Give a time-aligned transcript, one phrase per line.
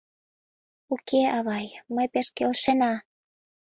[0.93, 2.93] —Уке, авай, ме пеш келшена.